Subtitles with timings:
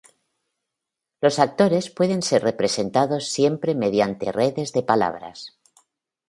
[1.23, 5.59] Los actores pueden ser representados siempre mediante redes de palabras.